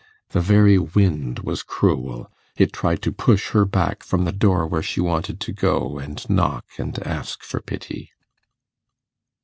[0.29, 4.81] The very wind was cruel: it tried to push her back from the door where
[4.81, 8.09] she wanted to go and knock and ask for pity.